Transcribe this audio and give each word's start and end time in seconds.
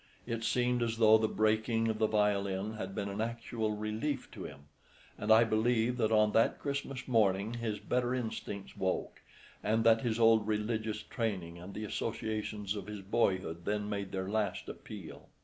It 0.25 0.43
seemed 0.43 0.81
as 0.81 0.97
though 0.97 1.19
the 1.19 1.27
breaking 1.27 1.87
of 1.87 1.99
the 1.99 2.07
violin 2.07 2.73
had 2.73 2.95
been 2.95 3.07
an 3.07 3.21
actual 3.21 3.73
relief 3.77 4.31
to 4.31 4.45
him; 4.45 4.61
and 5.15 5.31
I 5.31 5.43
believe 5.43 5.97
that 5.97 6.11
on 6.11 6.31
that 6.31 6.57
Christmas 6.57 7.07
morning 7.07 7.53
his 7.53 7.79
better 7.79 8.15
instincts 8.15 8.75
woke, 8.75 9.21
and 9.61 9.83
that 9.83 10.01
his 10.01 10.17
old 10.19 10.47
religious 10.47 11.03
training 11.03 11.59
and 11.59 11.75
the 11.75 11.85
associations 11.85 12.75
of 12.75 12.87
his 12.87 13.01
boyhood 13.03 13.65
then 13.65 13.89
made 13.89 14.11
their 14.11 14.27
last 14.27 14.67
appeal. 14.67 15.29